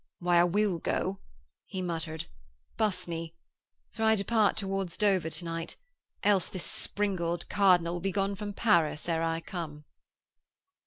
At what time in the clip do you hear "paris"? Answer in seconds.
8.55-9.07